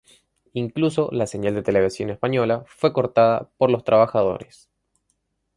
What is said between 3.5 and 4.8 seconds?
por los trabajadores.